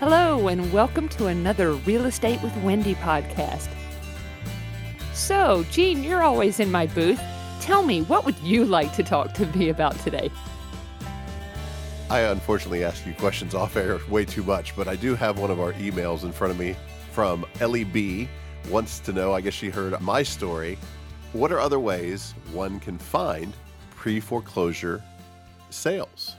[0.00, 3.68] Hello, and welcome to another Real Estate with Wendy podcast.
[5.12, 7.20] So, Jean, you're always in my booth.
[7.60, 10.30] Tell me, what would you like to talk to me about today?
[12.08, 15.50] I unfortunately ask you questions off air way too much, but I do have one
[15.50, 16.76] of our emails in front of me
[17.10, 18.28] from Ellie B.
[18.70, 20.78] Wants to know, I guess she heard my story.
[21.32, 23.52] What are other ways one can find
[23.96, 25.02] pre foreclosure
[25.70, 26.36] sales?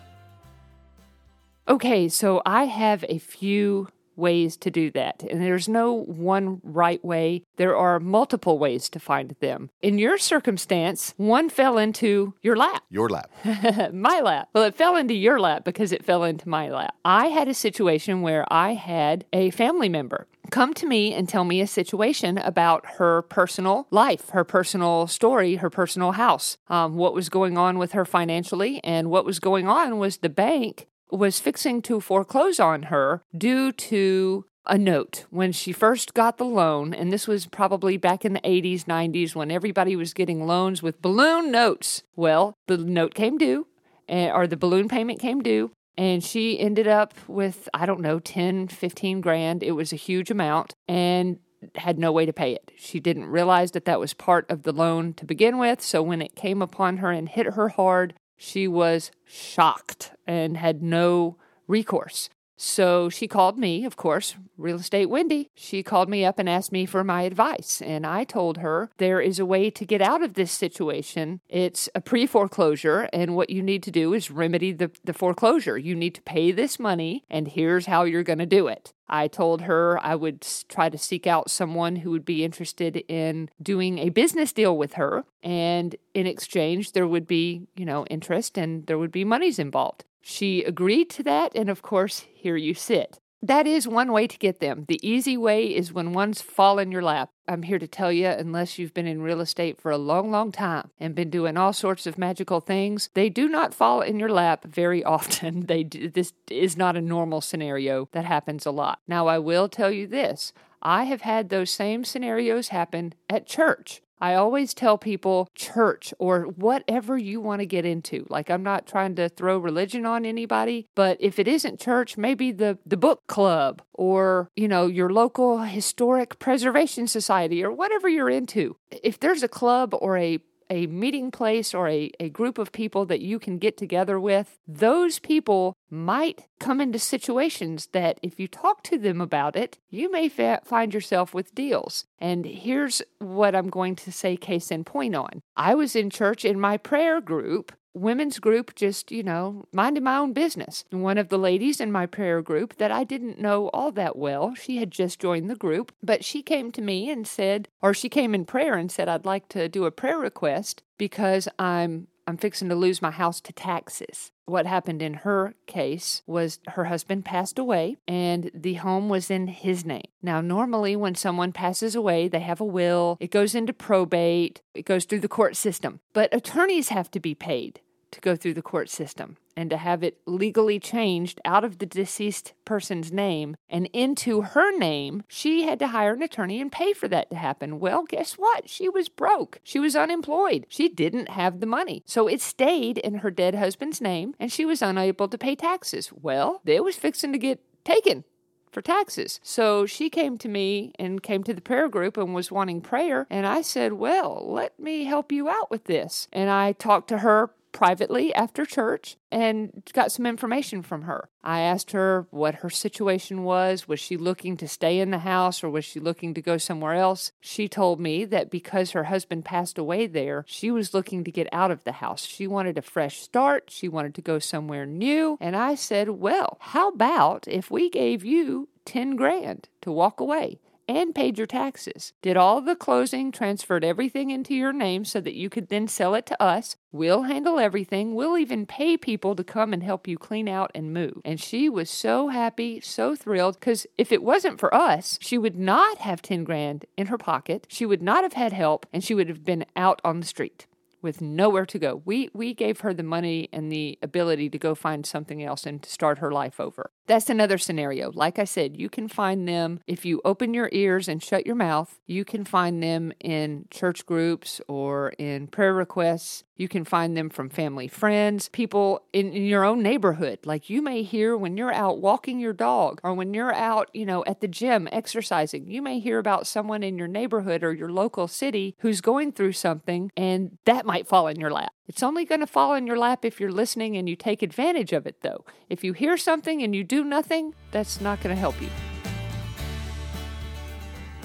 [1.69, 7.03] Okay, so I have a few ways to do that, and there's no one right
[7.05, 7.43] way.
[7.57, 9.69] There are multiple ways to find them.
[9.81, 12.83] In your circumstance, one fell into your lap.
[12.89, 13.29] Your lap.
[13.93, 14.49] my lap.
[14.53, 16.95] Well, it fell into your lap because it fell into my lap.
[17.05, 21.43] I had a situation where I had a family member come to me and tell
[21.43, 27.13] me a situation about her personal life, her personal story, her personal house, um, what
[27.13, 31.39] was going on with her financially, and what was going on was the bank was
[31.39, 36.93] fixing to foreclose on her due to a note when she first got the loan,
[36.93, 41.01] and this was probably back in the 80s, 90s when everybody was getting loans with
[41.01, 42.03] balloon notes.
[42.15, 43.67] Well, the note came due,
[44.07, 48.19] eh, or the balloon payment came due, and she ended up with, I don't know,
[48.19, 49.63] 10, 15 grand.
[49.63, 51.39] It was a huge amount, and
[51.75, 52.71] had no way to pay it.
[52.77, 55.81] She didn't realize that that was part of the loan to begin with.
[55.81, 60.81] So when it came upon her and hit her hard, she was shocked and had
[60.81, 61.37] no
[61.67, 62.29] recourse.
[62.61, 65.49] So she called me, of course, Real Estate Wendy.
[65.55, 67.81] She called me up and asked me for my advice.
[67.81, 71.39] And I told her there is a way to get out of this situation.
[71.47, 73.07] It's a pre foreclosure.
[73.13, 75.77] And what you need to do is remedy the, the foreclosure.
[75.77, 78.91] You need to pay this money, and here's how you're going to do it.
[79.07, 83.49] I told her I would try to seek out someone who would be interested in
[83.61, 85.23] doing a business deal with her.
[85.41, 90.03] And in exchange, there would be, you know, interest and there would be monies involved.
[90.21, 93.19] She agreed to that, and of course, here you sit.
[93.41, 94.83] That is one way to get them.
[94.89, 97.29] The easy way is when one's fall in your lap.
[97.47, 100.51] I'm here to tell you, unless you've been in real estate for a long, long
[100.51, 104.29] time and been doing all sorts of magical things, they do not fall in your
[104.29, 105.67] lap very often.
[105.67, 108.99] They do, this is not a normal scenario that happens a lot.
[109.07, 110.51] Now, I will tell you this:
[110.81, 114.01] I have had those same scenarios happen at church.
[114.21, 118.25] I always tell people church or whatever you want to get into.
[118.29, 122.51] Like I'm not trying to throw religion on anybody, but if it isn't church, maybe
[122.51, 128.29] the the book club or, you know, your local historic preservation society or whatever you're
[128.29, 128.75] into.
[128.91, 130.39] If there's a club or a
[130.69, 134.59] a meeting place or a, a group of people that you can get together with,
[134.67, 140.11] those people might come into situations that if you talk to them about it, you
[140.11, 142.05] may fa- find yourself with deals.
[142.19, 145.41] And here's what I'm going to say case in point on.
[145.55, 150.17] I was in church in my prayer group women's group just, you know, minding my
[150.17, 150.85] own business.
[150.91, 154.55] One of the ladies in my prayer group that I didn't know all that well,
[154.55, 158.09] she had just joined the group, but she came to me and said, or she
[158.09, 162.37] came in prayer and said, I'd like to do a prayer request because I'm I'm
[162.37, 164.31] fixing to lose my house to taxes.
[164.49, 169.45] What happened in her case was her husband passed away and the home was in
[169.47, 170.09] his name.
[170.23, 174.85] Now, normally when someone passes away, they have a will, it goes into probate, it
[174.85, 177.81] goes through the court system, but attorneys have to be paid
[178.11, 181.85] to go through the court system and to have it legally changed out of the
[181.85, 186.93] deceased person's name and into her name, she had to hire an attorney and pay
[186.93, 187.79] for that to happen.
[187.79, 188.69] Well, guess what?
[188.69, 189.59] She was broke.
[189.63, 190.65] She was unemployed.
[190.69, 192.03] She didn't have the money.
[192.05, 196.11] So it stayed in her dead husband's name and she was unable to pay taxes.
[196.13, 198.23] Well, they was fixing to get taken
[198.71, 199.39] for taxes.
[199.43, 203.25] So she came to me and came to the prayer group and was wanting prayer.
[203.29, 206.27] And I said, Well, let me help you out with this.
[206.31, 211.29] And I talked to her privately after church and got some information from her.
[211.43, 213.87] I asked her what her situation was.
[213.87, 216.93] Was she looking to stay in the house or was she looking to go somewhere
[216.93, 217.31] else?
[217.39, 221.47] She told me that because her husband passed away there, she was looking to get
[221.51, 222.25] out of the house.
[222.25, 223.69] She wanted a fresh start.
[223.69, 225.37] She wanted to go somewhere new.
[225.39, 230.59] And I said, Well, how about if we gave you 10 grand to walk away?
[230.89, 232.13] And paid your taxes.
[232.23, 236.15] Did all the closing, transferred everything into your name so that you could then sell
[236.15, 236.77] it to us.
[236.91, 238.15] We'll handle everything.
[238.15, 241.21] We'll even pay people to come and help you clean out and move.
[241.23, 245.55] And she was so happy, so thrilled, because if it wasn't for us, she would
[245.55, 247.67] not have 10 grand in her pocket.
[247.69, 250.65] She would not have had help, and she would have been out on the street.
[251.01, 252.01] With nowhere to go.
[252.05, 255.81] We we gave her the money and the ability to go find something else and
[255.83, 256.91] to start her life over.
[257.07, 258.11] That's another scenario.
[258.11, 261.55] Like I said, you can find them if you open your ears and shut your
[261.55, 261.99] mouth.
[262.05, 266.43] You can find them in church groups or in prayer requests.
[266.55, 270.39] You can find them from family, friends, people in, in your own neighborhood.
[270.45, 274.05] Like you may hear when you're out walking your dog or when you're out, you
[274.05, 277.89] know, at the gym exercising, you may hear about someone in your neighborhood or your
[277.89, 281.71] local city who's going through something and that might fall in your lap.
[281.87, 284.91] It's only going to fall in your lap if you're listening and you take advantage
[284.91, 285.45] of it, though.
[285.69, 288.69] If you hear something and you do nothing, that's not going to help you.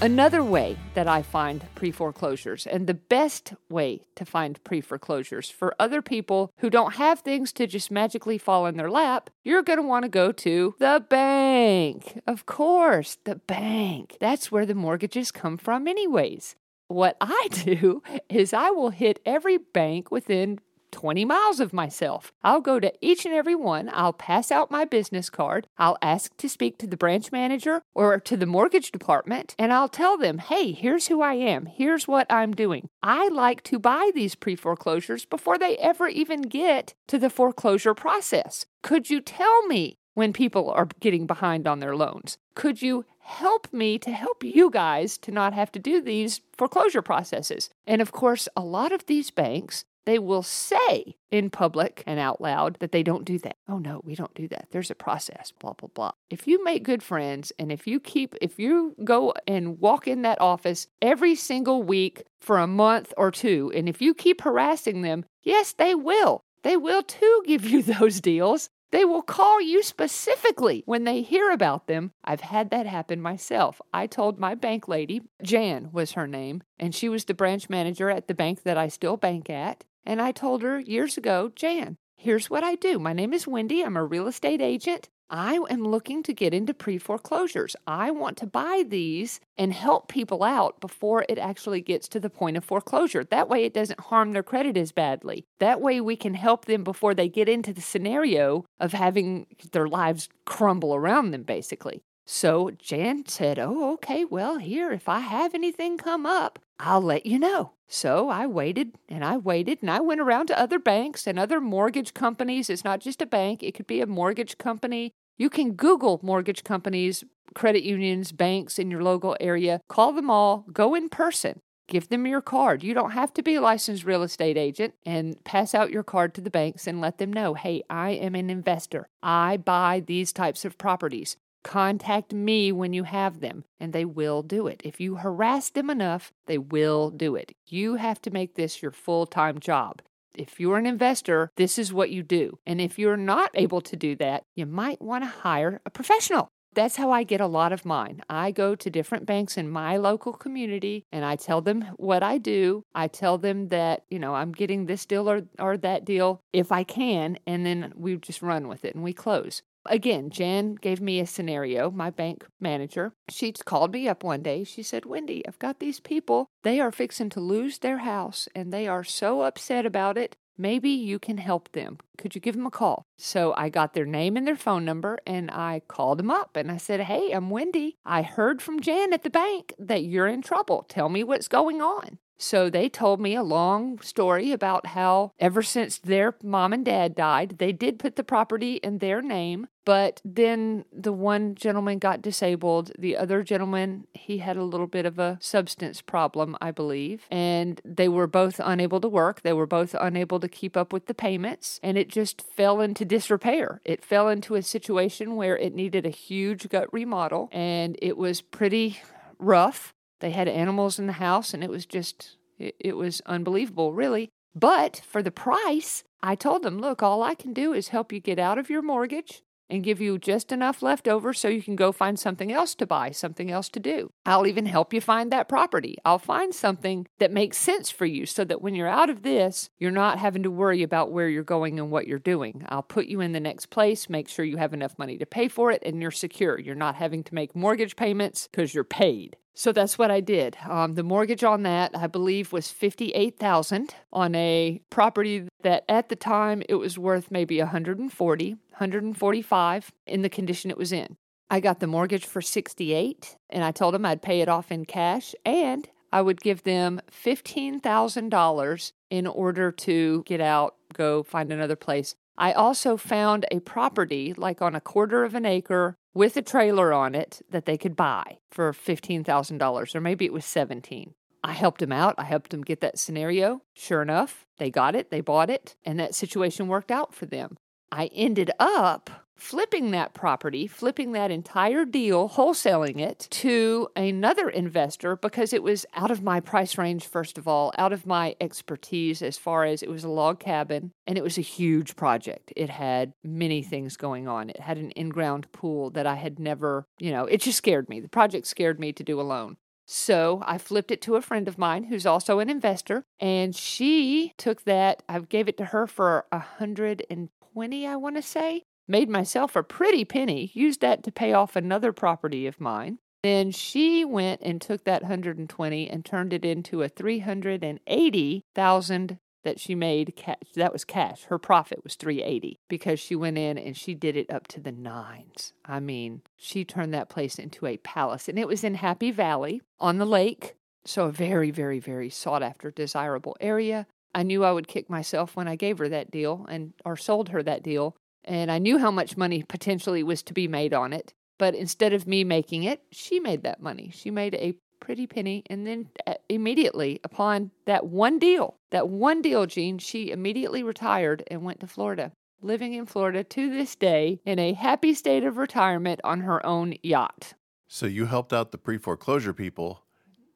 [0.03, 5.49] Another way that I find pre foreclosures, and the best way to find pre foreclosures
[5.49, 9.63] for other people who don't have things to just magically fall in their lap, you're
[9.63, 12.21] going to want to go to the bank.
[12.27, 14.19] Of course, the bank.
[14.21, 16.55] That's where the mortgages come from, anyways.
[16.89, 20.61] What I do is I will hit every bank within
[20.95, 22.33] 20 miles of myself.
[22.45, 23.91] I'll go to each and every one.
[23.93, 25.67] I'll pass out my business card.
[25.77, 29.89] I'll ask to speak to the branch manager or to the mortgage department, and I'll
[29.89, 31.67] tell them, hey, here's who I am.
[31.67, 32.89] Here's what I'm doing.
[33.03, 37.95] I like to buy these pre foreclosures before they ever even get to the foreclosure
[37.95, 38.65] process.
[38.85, 42.39] Could you tell me when people are getting behind on their loans?
[42.55, 47.03] Could you help me to help you guys to not have to do these foreclosure
[47.03, 47.71] processes?
[47.87, 52.41] And of course, a lot of these banks they will say in public and out
[52.41, 53.57] loud that they don't do that.
[53.69, 54.69] Oh no, we don't do that.
[54.71, 56.13] There's a process, blah, blah, blah.
[56.31, 60.23] If you make good friends and if you keep, if you go and walk in
[60.23, 65.03] that office every single week for a month or two, and if you keep harassing
[65.03, 66.43] them, yes, they will.
[66.63, 68.69] They will too give you those deals.
[68.95, 72.13] They will call you specifically when they hear about them.
[72.25, 73.81] I've had that happen myself.
[73.93, 78.09] I told my bank lady, Jan was her name, and she was the branch manager
[78.09, 79.83] at the bank that I still bank at.
[80.07, 83.01] And I told her years ago, Jan, here's what I do.
[83.01, 83.83] My name is Wendy.
[83.83, 85.09] I'm a real estate agent.
[85.31, 87.75] I am looking to get into pre foreclosures.
[87.87, 92.31] I want to buy these and help people out before it actually gets to the
[92.31, 93.25] point of foreclosure.
[93.25, 95.47] That way, it doesn't harm their credit as badly.
[95.59, 99.89] That way, we can help them before they get into the scenario of having their
[99.89, 102.03] lives crumble around them, basically.
[102.27, 107.27] So Jan said, Oh, okay, well, here, if I have anything come up, I'll let
[107.27, 107.73] you know.
[107.87, 111.61] So I waited and I waited and I went around to other banks and other
[111.61, 112.71] mortgage companies.
[112.71, 115.13] It's not just a bank, it could be a mortgage company.
[115.37, 117.25] You can Google mortgage companies,
[117.55, 119.81] credit unions, banks in your local area.
[119.89, 121.61] Call them all, go in person.
[121.87, 122.83] Give them your card.
[122.83, 126.33] You don't have to be a licensed real estate agent and pass out your card
[126.35, 129.07] to the banks and let them know, hey, I am an investor.
[129.23, 131.37] I buy these types of properties.
[131.65, 134.83] Contact me when you have them, and they will do it.
[134.85, 137.53] If you harass them enough, they will do it.
[137.67, 140.03] You have to make this your full time job.
[140.37, 142.59] If you're an investor, this is what you do.
[142.67, 146.49] And if you're not able to do that, you might want to hire a professional.
[146.75, 148.21] That's how I get a lot of mine.
[148.29, 152.39] I go to different banks in my local community and I tell them what I
[152.39, 152.83] do.
[152.95, 156.73] I tell them that, you know, I'm getting this deal or, or that deal if
[156.73, 159.63] I can, and then we just run with it and we close.
[159.87, 163.13] Again, Jan gave me a scenario, my bank manager.
[163.29, 164.65] She called me up one day.
[164.65, 166.47] She said, Wendy, I've got these people.
[166.63, 170.37] They are fixing to lose their house and they are so upset about it.
[170.57, 171.99] Maybe you can help them.
[172.17, 173.05] Could you give them a call?
[173.19, 176.71] So I got their name and their phone number and I called them up and
[176.71, 177.97] I said, Hey, I'm Wendy.
[178.05, 180.87] I heard from Jan at the bank that you're in trouble.
[180.89, 182.19] Tell me what's going on.
[182.37, 187.15] So they told me a long story about how ever since their mom and dad
[187.15, 192.23] died, they did put the property in their name, but then the one gentleman got
[192.23, 192.93] disabled.
[192.99, 197.81] The other gentleman, he had a little bit of a substance problem, I believe, and
[197.85, 199.43] they were both unable to work.
[199.43, 203.05] They were both unable to keep up with the payments, and it just fell into
[203.05, 203.81] disrepair.
[203.85, 208.41] It fell into a situation where it needed a huge gut remodel, and it was
[208.41, 208.99] pretty
[209.39, 213.93] rough they had animals in the house, and it was just, it, it was unbelievable,
[213.93, 214.31] really.
[214.55, 218.21] But for the price, I told them, look, all I can do is help you
[218.21, 221.75] get out of your mortgage and give you just enough left over so you can
[221.75, 224.13] go find something else to buy, something else to do.
[224.27, 225.97] I'll even help you find that property.
[226.05, 229.71] I'll find something that makes sense for you so that when you're out of this,
[229.79, 232.65] you're not having to worry about where you're going and what you're doing.
[232.69, 235.49] I'll put you in the next place, make sure you have enough money to pay
[235.49, 236.61] for it, and you're secure.
[236.61, 239.37] You're not having to make mortgage payments because you're paid.
[239.55, 240.57] So that's what I did.
[240.69, 246.09] Um, the mortgage on that, I believe, was fifty-eight thousand on a property that at
[246.09, 251.17] the time it was worth maybe 140, 145 in the condition it was in.
[251.51, 254.85] I got the mortgage for 68 and I told them I'd pay it off in
[254.85, 261.77] cash and I would give them $15,000 in order to get out, go find another
[261.77, 262.15] place.
[262.37, 266.93] I also found a property, like on a quarter of an acre, with a trailer
[266.93, 271.15] on it that they could buy for $15,000, or maybe it was 17.
[271.43, 272.15] I helped them out.
[272.17, 273.61] I helped them get that scenario.
[273.75, 277.57] Sure enough, they got it, they bought it, and that situation worked out for them.
[277.93, 285.17] I ended up flipping that property, flipping that entire deal, wholesaling it to another investor
[285.17, 289.23] because it was out of my price range, first of all, out of my expertise
[289.23, 292.53] as far as it was a log cabin and it was a huge project.
[292.57, 294.51] It had many things going on.
[294.51, 297.89] It had an in ground pool that I had never, you know, it just scared
[297.89, 298.01] me.
[298.01, 299.57] The project scared me to do alone.
[299.87, 304.33] So I flipped it to a friend of mine who's also an investor, and she
[304.39, 305.03] took that.
[305.09, 309.09] I gave it to her for a hundred and twenty, I want to say, made
[309.09, 312.99] myself a pretty penny, used that to pay off another property of mine.
[313.23, 319.75] Then she went and took that 120 and turned it into a 380,000 that she
[319.75, 320.37] made cash.
[320.57, 321.25] That was cash.
[321.25, 324.73] Her profit was 380 because she went in and she did it up to the
[324.73, 325.53] nines.
[325.65, 329.63] I mean, she turned that place into a palace and it was in Happy Valley
[329.79, 330.57] on the lake.
[330.85, 333.87] So a very, very, very sought after, desirable area.
[334.15, 337.31] I knew I would kick myself when I gave her that deal and or sold
[337.31, 340.93] her that deal and I knew how much money potentially was to be made on
[340.93, 341.13] it.
[341.39, 343.91] But instead of me making it, she made that money.
[343.93, 345.43] She made a pretty penny.
[345.49, 351.25] And then uh, immediately upon that one deal, that one deal, Jean, she immediately retired
[351.29, 352.13] and went to Florida,
[352.43, 356.75] living in Florida to this day in a happy state of retirement on her own
[356.83, 357.35] yacht.
[357.67, 359.83] So you helped out the pre foreclosure people,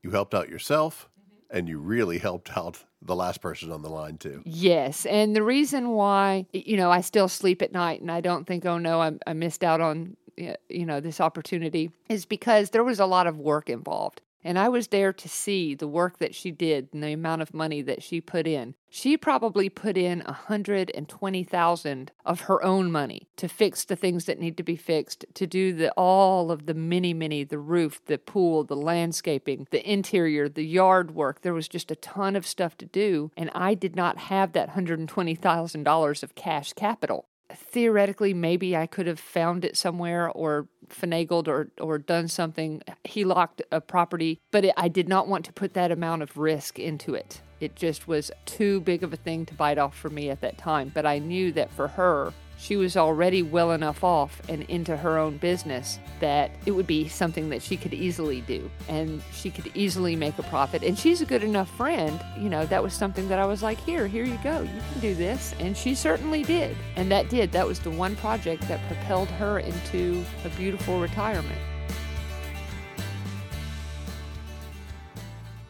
[0.03, 1.09] you helped out yourself,
[1.51, 4.43] and you really helped out the last person on the line too.
[4.45, 8.47] Yes, and the reason why you know I still sleep at night and I don't
[8.47, 12.85] think oh no I, I missed out on you know this opportunity is because there
[12.85, 14.23] was a lot of work involved.
[14.49, 17.53] And I was there to see the work that she did and the amount of
[17.53, 18.77] money that she put in.
[18.89, 23.85] She probably put in a hundred and twenty thousand of her own money to fix
[23.85, 27.45] the things that need to be fixed, to do the all of the many, many,
[27.45, 31.43] the roof, the pool, the landscaping, the interior, the yard work.
[31.43, 34.71] There was just a ton of stuff to do, and I did not have that
[34.71, 39.77] hundred and twenty thousand dollars of cash capital theoretically maybe I could have found it
[39.77, 42.83] somewhere or finagled or or done something.
[43.05, 46.37] He locked a property but it, I did not want to put that amount of
[46.37, 47.41] risk into it.
[47.61, 50.59] It just was too big of a thing to bite off for me at that
[50.59, 50.93] time.
[50.95, 55.17] But I knew that for her she was already well enough off and into her
[55.17, 59.71] own business that it would be something that she could easily do and she could
[59.75, 60.83] easily make a profit.
[60.83, 63.79] And she's a good enough friend, you know, that was something that I was like,
[63.81, 65.55] here, here you go, you can do this.
[65.61, 66.77] And she certainly did.
[66.97, 67.53] And that did.
[67.53, 71.61] That was the one project that propelled her into a beautiful retirement.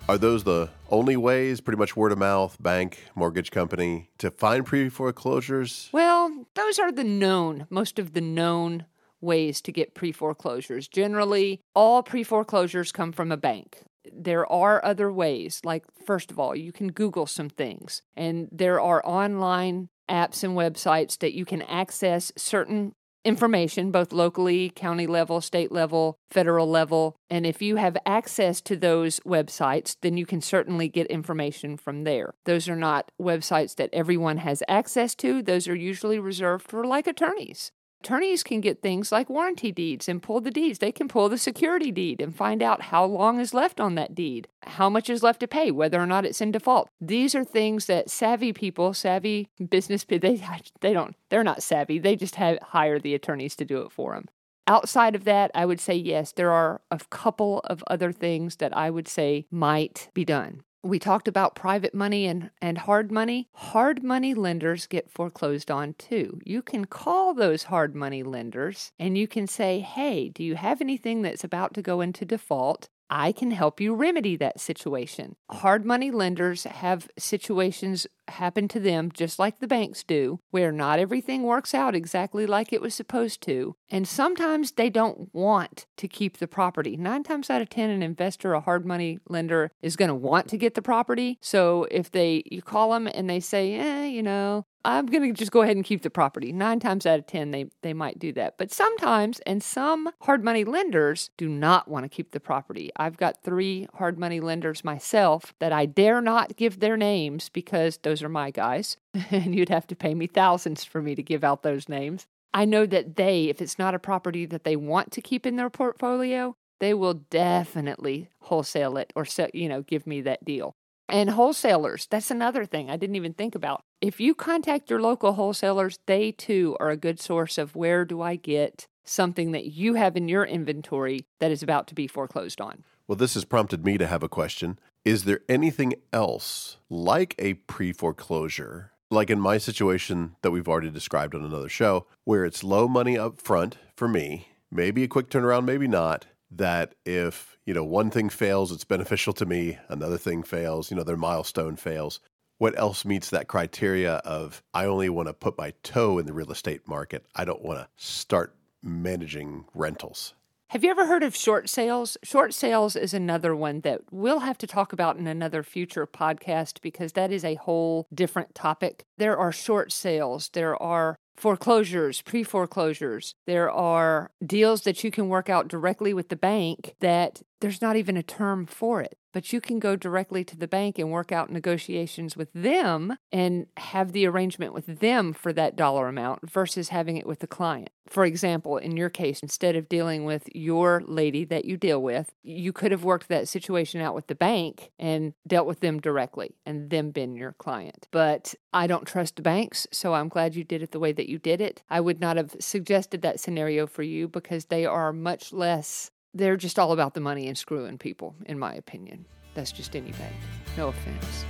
[0.09, 4.65] Are those the only ways, pretty much word of mouth, bank, mortgage company, to find
[4.65, 5.91] pre foreclosures?
[5.93, 8.87] Well, those are the known, most of the known
[9.21, 10.89] ways to get pre foreclosures.
[10.89, 13.83] Generally, all pre foreclosures come from a bank.
[14.11, 18.81] There are other ways, like, first of all, you can Google some things, and there
[18.81, 22.95] are online apps and websites that you can access certain
[23.29, 27.17] information, both locally, county level, state level, federal level.
[27.31, 32.05] And if you have access to those websites, then you can certainly get information from
[32.05, 32.35] there.
[32.47, 37.07] Those are not websites that everyone has access to, those are usually reserved for like
[37.07, 37.71] attorneys.
[38.01, 40.79] Attorneys can get things like warranty deeds and pull the deeds.
[40.79, 44.15] They can pull the security deed and find out how long is left on that
[44.15, 46.89] deed, how much is left to pay, whether or not it's in default.
[47.01, 50.43] These are things that savvy people, savvy business people, they
[50.81, 51.99] they don't they're not savvy.
[51.99, 54.27] They just have hire the attorneys to do it for them.
[54.69, 58.77] Outside of that, I would say yes, there are a couple of other things that
[58.77, 60.63] I would say might be done.
[60.83, 63.49] We talked about private money and, and hard money.
[63.53, 66.41] Hard money lenders get foreclosed on too.
[66.45, 70.81] You can call those hard money lenders and you can say, hey, do you have
[70.81, 72.89] anything that's about to go into default?
[73.11, 75.37] I can help you remedy that situation.
[75.51, 80.99] Hard money lenders have situations happen to them just like the banks do, where not
[80.99, 83.77] everything works out exactly like it was supposed to.
[83.91, 86.97] And sometimes they don't want to keep the property.
[86.97, 90.49] Nine times out of 10, an investor, a hard money lender, is going to want
[90.49, 91.39] to get the property.
[91.41, 95.39] So if they, you call them and they say, eh, you know, I'm going to
[95.39, 96.53] just go ahead and keep the property.
[96.53, 98.57] Nine times out of 10, they, they might do that.
[98.59, 102.91] But sometimes, and some hard money lenders do not want to keep the property.
[102.97, 107.99] I've got three hard money lenders myself that I dare not give their names because
[107.99, 108.97] those are my guys.
[109.31, 112.27] and you'd have to pay me thousands for me to give out those names.
[112.55, 115.57] I know that they, if it's not a property that they want to keep in
[115.57, 120.75] their portfolio, they will definitely wholesale it or sell, you know give me that deal.
[121.09, 123.81] And wholesalers, that's another thing I didn't even think about.
[124.01, 128.21] If you contact your local wholesalers, they too are a good source of where do
[128.21, 132.61] I get something that you have in your inventory that is about to be foreclosed
[132.61, 132.85] on.
[133.09, 134.79] Well, this has prompted me to have a question.
[135.03, 140.91] Is there anything else like a pre foreclosure, like in my situation that we've already
[140.91, 145.31] described on another show, where it's low money up front for me, maybe a quick
[145.31, 150.19] turnaround, maybe not, that if, you know, one thing fails, it's beneficial to me, another
[150.19, 152.21] thing fails, you know, their milestone fails.
[152.59, 156.35] What else meets that criteria of I only want to put my toe in the
[156.35, 157.25] real estate market.
[157.35, 160.35] I don't want to start managing rentals.
[160.73, 162.19] Have you ever heard of short sales?
[162.23, 166.83] Short sales is another one that we'll have to talk about in another future podcast
[166.83, 169.07] because that is a whole different topic.
[169.17, 173.35] There are short sales, there are foreclosures, pre foreclosures.
[173.47, 177.97] There are deals that you can work out directly with the bank that there's not
[177.97, 181.33] even a term for it, but you can go directly to the bank and work
[181.33, 186.91] out negotiations with them and have the arrangement with them for that dollar amount versus
[186.91, 187.91] having it with the client.
[188.09, 192.33] For example, in your case, instead of dealing with your lady that you deal with,
[192.43, 196.57] you could have worked that situation out with the bank and dealt with them directly
[196.65, 198.09] and them been your client.
[198.11, 201.39] But I don't trust banks, so I'm glad you did it the way that you
[201.39, 201.83] did it.
[201.89, 206.57] I would not have suggested that scenario for you because they are much less, they're
[206.57, 209.27] just all about the money and screwing people, in my opinion.
[209.55, 210.35] That's just any bank.
[210.77, 211.45] No offense.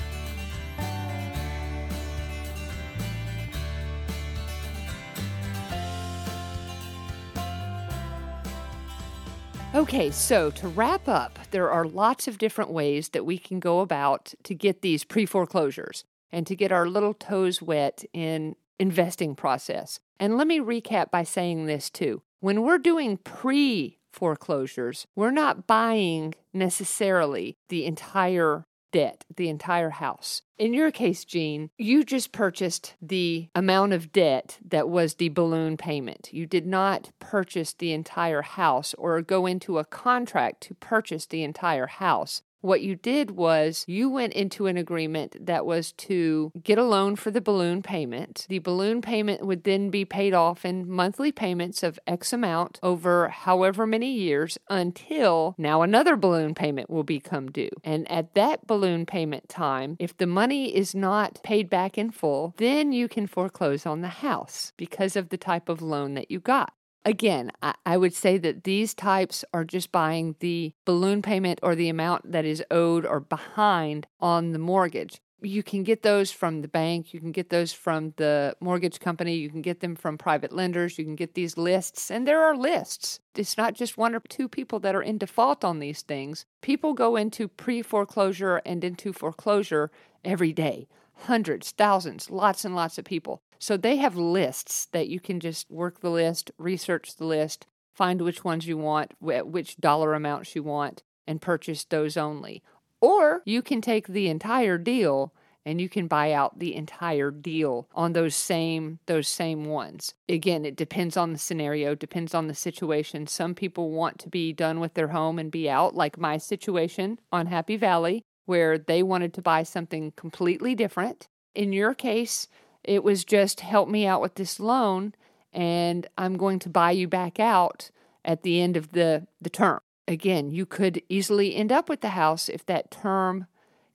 [9.74, 13.80] Okay, so to wrap up, there are lots of different ways that we can go
[13.80, 19.34] about to get these pre foreclosures and to get our little toes wet in investing
[19.34, 20.00] process.
[20.20, 22.22] And let me recap by saying this too.
[22.40, 30.42] When we're doing pre foreclosures, we're not buying necessarily the entire debt, the entire house.
[30.56, 35.76] In your case, Jean, you just purchased the amount of debt that was the balloon
[35.76, 36.30] payment.
[36.32, 41.42] You did not purchase the entire house or go into a contract to purchase the
[41.42, 42.42] entire house.
[42.60, 47.14] What you did was you went into an agreement that was to get a loan
[47.14, 48.46] for the balloon payment.
[48.48, 53.28] The balloon payment would then be paid off in monthly payments of X amount over
[53.28, 57.70] however many years until now another balloon payment will become due.
[57.84, 62.54] And at that balloon payment time, if the money is not paid back in full,
[62.56, 66.40] then you can foreclose on the house because of the type of loan that you
[66.40, 66.72] got.
[67.08, 71.74] Again, I, I would say that these types are just buying the balloon payment or
[71.74, 75.18] the amount that is owed or behind on the mortgage.
[75.40, 79.36] You can get those from the bank, you can get those from the mortgage company,
[79.36, 82.54] you can get them from private lenders, you can get these lists, and there are
[82.54, 83.20] lists.
[83.34, 86.44] It's not just one or two people that are in default on these things.
[86.60, 89.90] People go into pre foreclosure and into foreclosure
[90.26, 90.88] every day
[91.22, 93.40] hundreds, thousands, lots and lots of people.
[93.58, 98.22] So they have lists that you can just work the list, research the list, find
[98.22, 102.62] which ones you want, which dollar amounts you want, and purchase those only.
[103.00, 105.32] Or you can take the entire deal
[105.66, 110.14] and you can buy out the entire deal on those same those same ones.
[110.28, 113.26] Again, it depends on the scenario, depends on the situation.
[113.26, 117.18] Some people want to be done with their home and be out like my situation
[117.30, 121.28] on Happy Valley where they wanted to buy something completely different.
[121.54, 122.48] In your case,
[122.82, 125.14] it was just help me out with this loan
[125.52, 127.90] and I'm going to buy you back out
[128.24, 129.80] at the end of the, the term.
[130.06, 133.46] Again, you could easily end up with the house if that term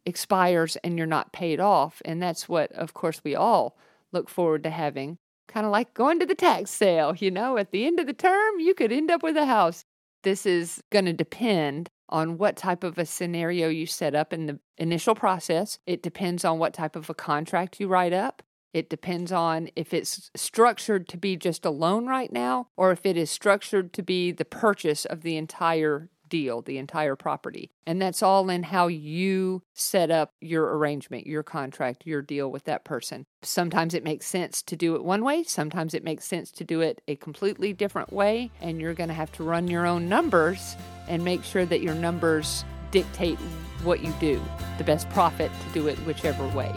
[0.05, 1.99] expires and you're not paid off.
[2.05, 3.75] And that's what, of course, we all
[4.11, 5.17] look forward to having.
[5.47, 8.13] Kind of like going to the tax sale, you know, at the end of the
[8.13, 9.83] term, you could end up with a house.
[10.21, 14.45] This is going to depend on what type of a scenario you set up in
[14.45, 15.79] the initial process.
[15.85, 18.43] It depends on what type of a contract you write up.
[18.73, 23.05] It depends on if it's structured to be just a loan right now or if
[23.05, 27.69] it is structured to be the purchase of the entire deal, the entire property.
[27.85, 32.63] And that's all in how you set up your arrangement, your contract, your deal with
[32.63, 33.27] that person.
[33.43, 36.81] Sometimes it makes sense to do it one way, sometimes it makes sense to do
[36.81, 38.49] it a completely different way.
[38.61, 40.75] And you're going to have to run your own numbers
[41.07, 43.37] and make sure that your numbers dictate
[43.83, 44.41] what you do,
[44.79, 46.73] the best profit to do it whichever way.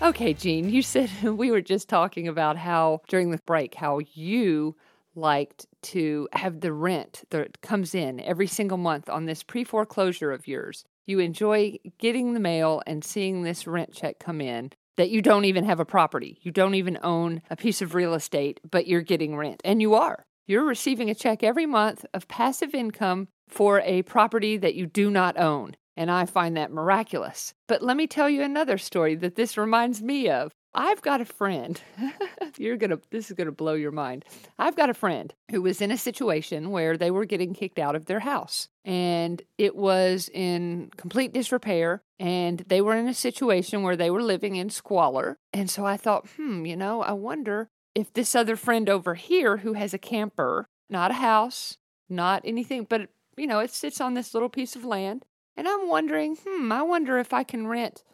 [0.00, 4.76] Okay, Jean, you said we were just talking about how during the break, how you
[5.16, 10.30] liked to have the rent that comes in every single month on this pre foreclosure
[10.30, 10.84] of yours.
[11.06, 14.70] You enjoy getting the mail and seeing this rent check come in.
[14.96, 16.38] that you don't even have a property.
[16.42, 19.60] You don't even own a piece of real estate, but you're getting rent.
[19.64, 20.26] And you are.
[20.46, 25.08] You're receiving a check every month of passive income for a property that you do
[25.08, 25.76] not own.
[25.98, 27.54] And I find that miraculous.
[27.66, 30.52] But let me tell you another story that this reminds me of.
[30.72, 31.80] I've got a friend.
[32.56, 34.24] You're going to this is going to blow your mind.
[34.60, 37.96] I've got a friend who was in a situation where they were getting kicked out
[37.96, 43.82] of their house and it was in complete disrepair and they were in a situation
[43.82, 45.36] where they were living in squalor.
[45.52, 49.56] And so I thought, "Hmm, you know, I wonder if this other friend over here
[49.58, 51.76] who has a camper, not a house,
[52.08, 55.24] not anything, but you know, it sits on this little piece of land.
[55.58, 58.04] And I'm wondering, hmm, I wonder if I can rent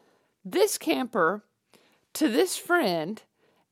[0.46, 1.44] this camper
[2.14, 3.22] to this friend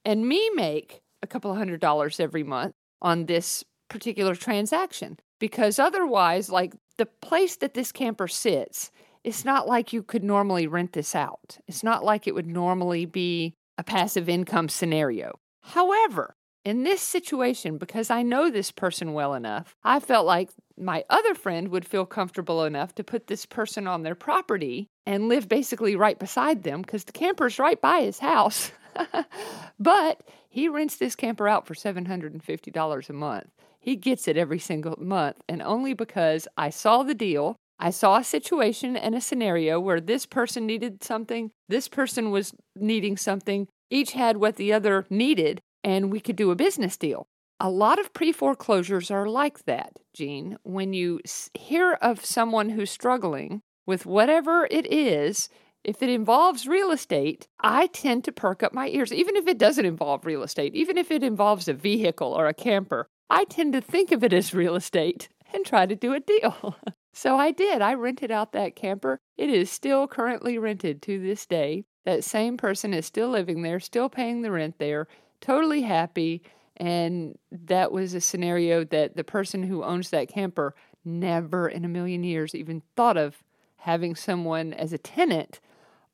[0.05, 5.19] and me make a couple hundred dollars every month on this particular transaction.
[5.41, 8.91] Because otherwise, like the place that this camper sits,
[9.25, 11.57] it's not like you could normally rent this out.
[11.67, 15.41] It's not like it would normally be a passive income scenario.
[15.63, 20.51] However, in this situation, because I know this person well enough, I felt like
[20.83, 25.29] my other friend would feel comfortable enough to put this person on their property and
[25.29, 28.73] live basically right beside them because the camper's right by his house.
[29.79, 33.49] but he rents this camper out for $750 a month.
[33.81, 37.57] He gets it every single month, and only because I saw the deal.
[37.79, 42.55] I saw a situation and a scenario where this person needed something, this person was
[42.77, 47.27] needing something, each had what the other needed, and we could do a business deal.
[47.65, 50.59] A lot of pre foreclosures are like that, Jean.
[50.65, 51.21] When you
[51.55, 55.49] hear of someone who's struggling with whatever it is,
[55.85, 59.13] if it involves real estate, I tend to perk up my ears.
[59.13, 62.55] Even if it doesn't involve real estate, even if it involves a vehicle or a
[62.55, 66.19] camper, I tend to think of it as real estate and try to do a
[66.19, 66.75] deal.
[67.15, 67.81] so I did.
[67.81, 69.21] I rented out that camper.
[69.37, 71.85] It is still currently rented to this day.
[72.07, 75.07] That same person is still living there, still paying the rent there,
[75.41, 76.43] totally happy.
[76.83, 81.89] And that was a scenario that the person who owns that camper never in a
[81.89, 83.45] million years even thought of
[83.77, 85.61] having someone as a tenant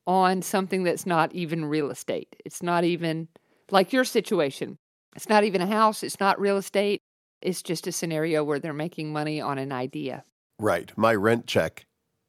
[0.06, 2.36] on something that's not even real estate.
[2.44, 3.28] It's not even
[3.70, 4.76] like your situation.
[5.16, 7.00] It's not even a house, it's not real estate.
[7.40, 10.22] It's just a scenario where they're making money on an idea.
[10.58, 10.92] Right.
[10.98, 11.86] My rent check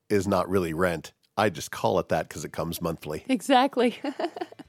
[0.10, 1.12] is not really rent.
[1.36, 3.26] I just call it that because it comes monthly.
[3.28, 3.98] Exactly.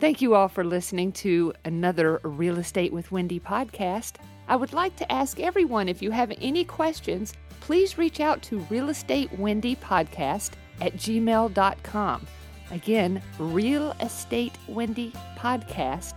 [0.00, 4.14] Thank you all for listening to another Real Estate with Wendy podcast.
[4.48, 8.60] I would like to ask everyone if you have any questions, please reach out to
[8.70, 12.26] Real Estate Wendy Podcast at gmail.com.
[12.70, 16.14] Again, Real Estate Wendy Podcast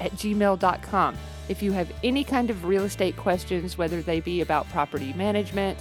[0.00, 1.16] at gmail.com.
[1.50, 5.78] If you have any kind of real estate questions, whether they be about property management,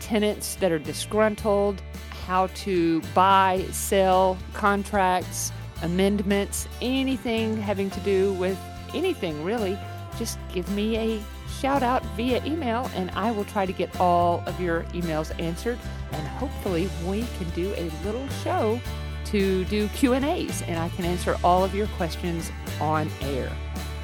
[0.00, 1.80] tenants that are disgruntled,
[2.26, 5.52] how to buy, sell, contracts,
[5.82, 8.58] amendments, anything having to do with
[8.94, 9.78] anything really,
[10.18, 11.22] just give me a
[11.60, 15.78] shout out via email and I will try to get all of your emails answered
[16.12, 18.80] and hopefully we can do a little show
[19.26, 23.50] to do Q&As and I can answer all of your questions on air.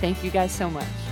[0.00, 1.03] Thank you guys so much.